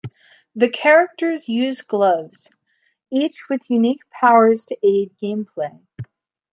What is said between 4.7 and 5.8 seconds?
aid gameplay.